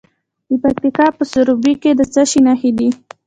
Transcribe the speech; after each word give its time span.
د 0.49 0.51
پکتیکا 0.63 1.07
په 1.17 1.23
سروبي 1.31 1.73
کې 1.81 1.91
د 1.99 2.01
څه 2.13 2.21
شي 2.29 2.39
نښې 2.47 2.71
دي؟ 2.77 2.89